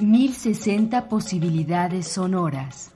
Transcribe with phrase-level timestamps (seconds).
[0.00, 2.92] 1060 posibilidades sonoras.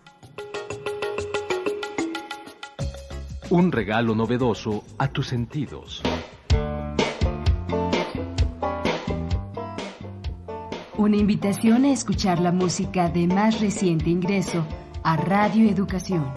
[3.50, 6.02] Un regalo novedoso a tus sentidos.
[10.96, 14.66] Una invitación a escuchar la música de más reciente ingreso
[15.04, 16.32] a Radio Educación.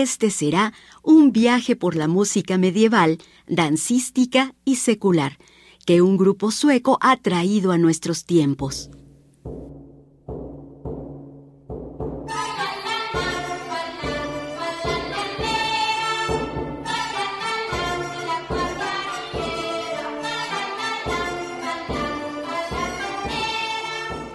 [0.00, 5.38] Este será un viaje por la música medieval, dancística y secular,
[5.86, 8.90] que un grupo sueco ha traído a nuestros tiempos.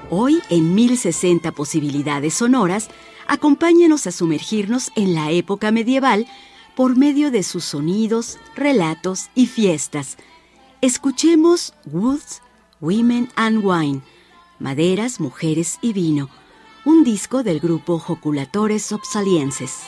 [0.09, 2.89] Hoy, en 1060 posibilidades sonoras,
[3.27, 6.27] acompáñenos a sumergirnos en la época medieval
[6.75, 10.17] por medio de sus sonidos, relatos y fiestas.
[10.81, 12.41] Escuchemos Woods,
[12.81, 14.01] Women and Wine,
[14.59, 16.29] Maderas, Mujeres y Vino,
[16.85, 19.81] un disco del grupo Joculatores Obsalienses.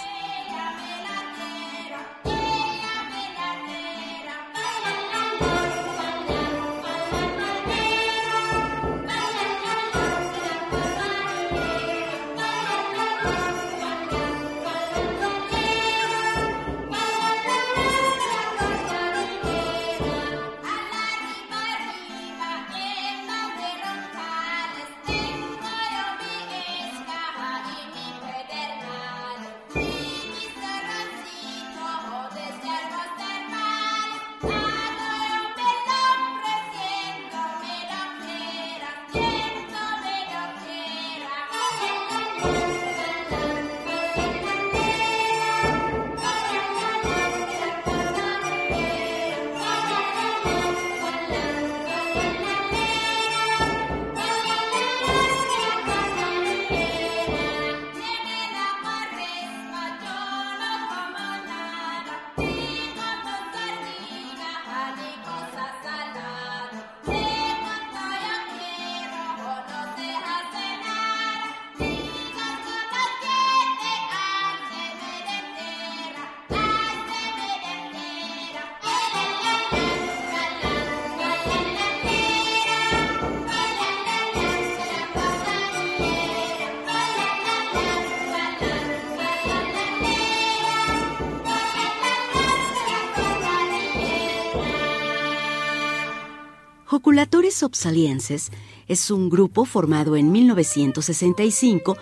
[96.95, 98.51] Joculatores Obsalienses
[98.87, 101.97] es un grupo formado en 1965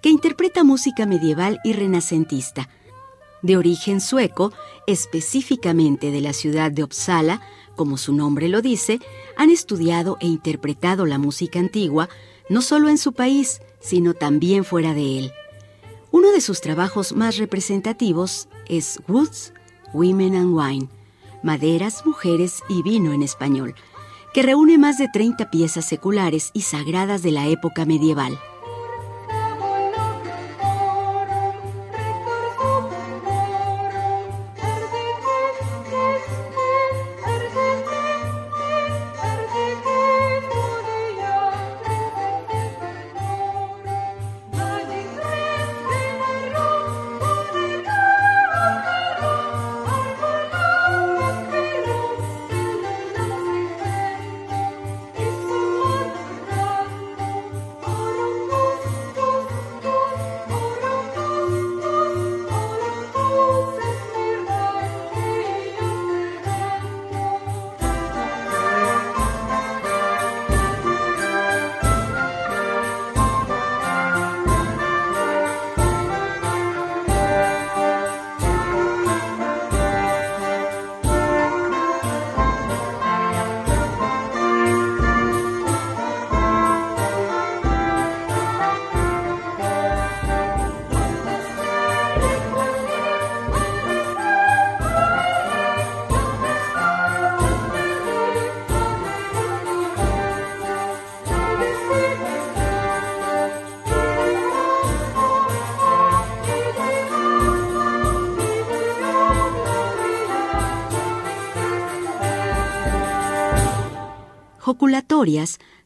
[0.00, 2.68] que interpreta música medieval y renacentista.
[3.42, 4.52] De origen sueco,
[4.86, 7.40] específicamente de la ciudad de Uppsala,
[7.74, 9.00] como su nombre lo dice,
[9.36, 12.08] han estudiado e interpretado la música antigua
[12.48, 15.32] no solo en su país, sino también fuera de él.
[16.12, 19.52] Uno de sus trabajos más representativos es Woods,
[19.92, 20.88] Women and Wine,
[21.42, 23.74] Maderas, Mujeres y Vino en español,
[24.36, 28.38] que reúne más de 30 piezas seculares y sagradas de la época medieval.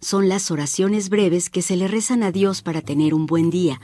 [0.01, 3.81] Son las oraciones breves que se le rezan a Dios para tener un buen día.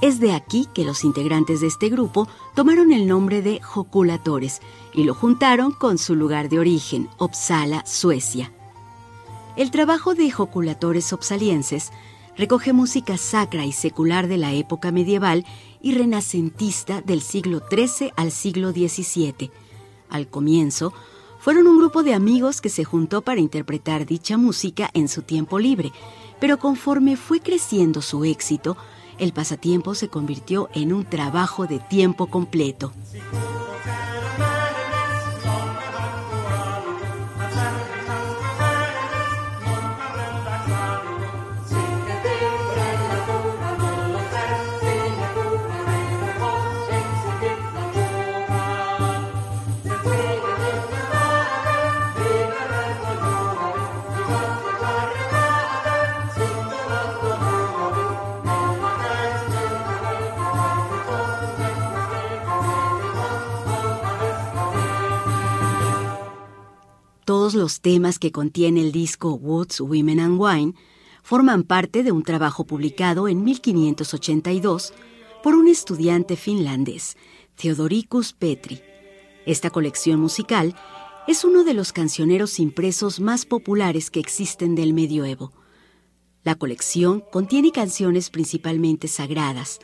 [0.00, 4.60] Es de aquí que los integrantes de este grupo tomaron el nombre de joculatores
[4.92, 8.52] y lo juntaron con su lugar de origen, Uppsala, Suecia.
[9.56, 11.90] El trabajo de joculatores opsalienses
[12.36, 15.44] recoge música sacra y secular de la época medieval
[15.80, 19.50] y renacentista del siglo XIII al siglo XVII.
[20.10, 20.92] Al comienzo,
[21.44, 25.58] fueron un grupo de amigos que se juntó para interpretar dicha música en su tiempo
[25.58, 25.92] libre,
[26.40, 28.78] pero conforme fue creciendo su éxito,
[29.18, 32.94] el pasatiempo se convirtió en un trabajo de tiempo completo.
[67.64, 70.74] Los temas que contiene el disco Woods, Women and Wine
[71.22, 74.92] forman parte de un trabajo publicado en 1582
[75.42, 77.16] por un estudiante finlandés,
[77.56, 78.82] Theodoricus Petri.
[79.46, 80.76] Esta colección musical
[81.26, 85.50] es uno de los cancioneros impresos más populares que existen del medioevo.
[86.42, 89.78] La colección contiene canciones principalmente sagradas,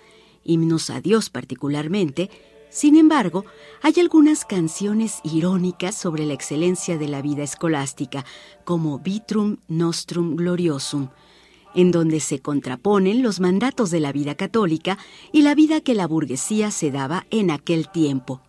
[0.44, 2.29] himnos a Dios particularmente,
[2.70, 3.44] sin embargo,
[3.82, 8.25] hay algunas canciones irónicas sobre la excelencia de la vida escolástica,
[8.64, 11.08] como Vitrum Nostrum Gloriosum,
[11.75, 14.99] en donde se contraponen los mandatos de la vida católica
[15.32, 18.40] y la vida que la burguesía se daba en aquel tiempo.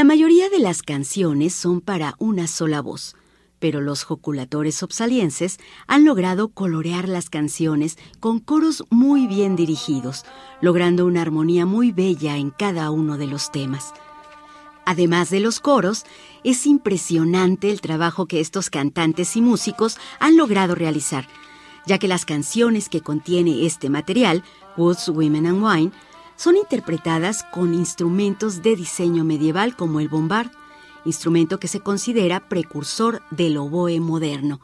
[0.00, 3.16] La mayoría de las canciones son para una sola voz,
[3.58, 10.24] pero los joculatores opsalienses han logrado colorear las canciones con coros muy bien dirigidos,
[10.62, 13.92] logrando una armonía muy bella en cada uno de los temas.
[14.86, 16.06] Además de los coros,
[16.44, 21.28] es impresionante el trabajo que estos cantantes y músicos han logrado realizar,
[21.86, 24.44] ya que las canciones que contiene este material,
[24.78, 25.92] Woods, Women and Wine,
[26.40, 30.50] son interpretadas con instrumentos de diseño medieval como el bombard,
[31.04, 34.58] instrumento que se considera precursor del oboe moderno.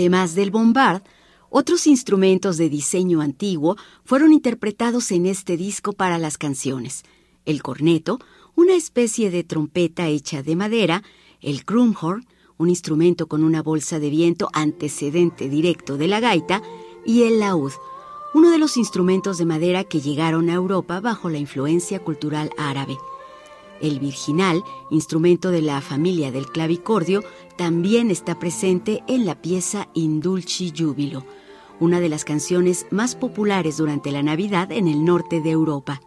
[0.00, 1.02] Además del bombard,
[1.50, 7.02] otros instrumentos de diseño antiguo fueron interpretados en este disco para las canciones.
[7.44, 8.18] El corneto,
[8.56, 11.02] una especie de trompeta hecha de madera,
[11.42, 12.26] el krumhorn,
[12.56, 16.62] un instrumento con una bolsa de viento antecedente directo de la gaita,
[17.04, 17.72] y el laúd,
[18.32, 22.96] uno de los instrumentos de madera que llegaron a Europa bajo la influencia cultural árabe.
[23.82, 27.22] El virginal, instrumento de la familia del clavicordio,
[27.60, 31.26] también está presente en la pieza Indulci Júbilo,
[31.78, 36.00] una de las canciones más populares durante la Navidad en el norte de Europa.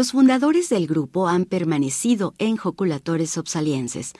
[0.00, 4.14] Los fundadores del grupo han permanecido en Joculatores Obsalienses.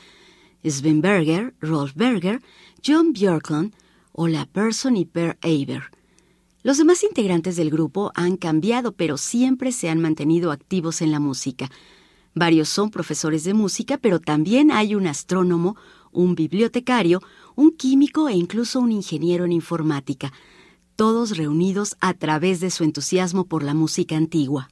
[0.63, 2.43] Sven Berger, Rolf Berger,
[2.87, 3.73] John Björklund,
[4.13, 5.85] Ola Persson y Per Eiber.
[6.63, 11.19] Los demás integrantes del grupo han cambiado, pero siempre se han mantenido activos en la
[11.19, 11.71] música.
[12.35, 15.77] Varios son profesores de música, pero también hay un astrónomo,
[16.13, 17.23] un bibliotecario,
[17.57, 20.31] un químico e incluso un ingeniero en informática,
[20.95, 24.69] todos reunidos a través de su entusiasmo por la música antigua.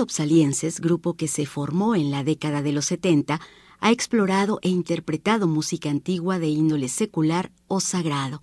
[0.00, 3.40] Opsalienses, grupo que se formó en la década de los 70,
[3.80, 8.40] ha explorado e interpretado música antigua de índole secular o sagrado.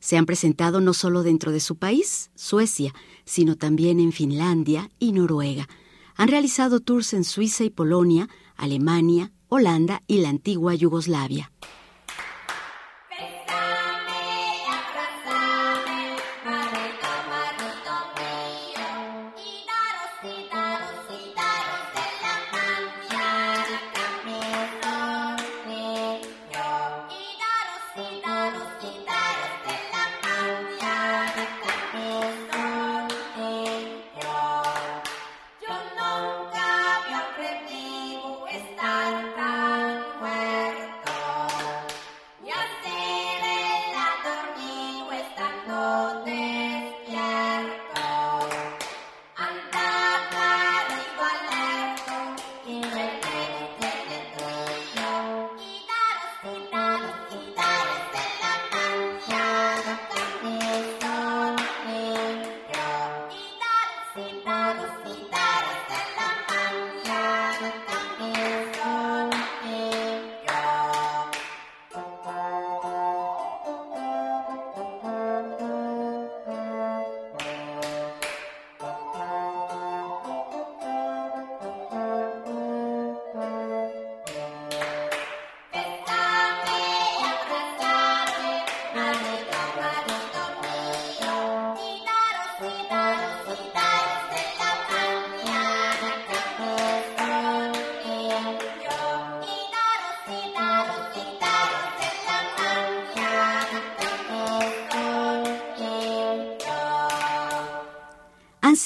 [0.00, 2.92] Se han presentado no solo dentro de su país, Suecia,
[3.24, 5.68] sino también en Finlandia y Noruega.
[6.16, 11.52] Han realizado tours en Suiza y Polonia, Alemania, Holanda y la antigua Yugoslavia.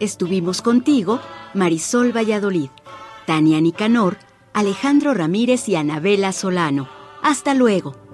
[0.00, 1.20] Estuvimos contigo,
[1.54, 2.70] Marisol Valladolid,
[3.26, 4.16] Tania Nicanor,
[4.54, 6.88] Alejandro Ramírez y Anabela Solano.
[7.22, 8.07] Hasta luego.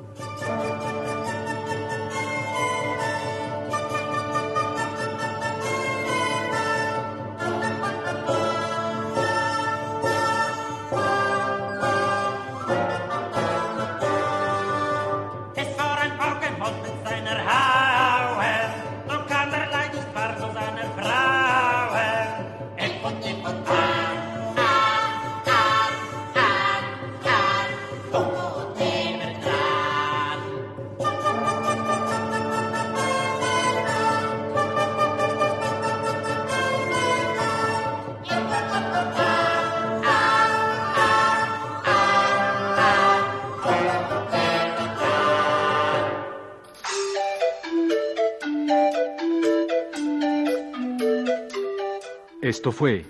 [52.45, 53.07] Esto fue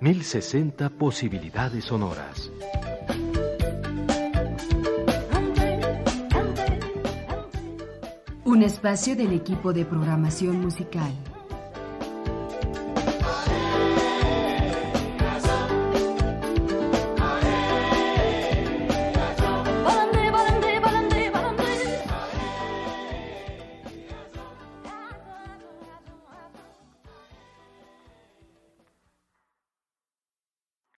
[0.00, 2.52] 1060 posibilidades sonoras.
[8.44, 11.12] Un espacio del equipo de programación musical.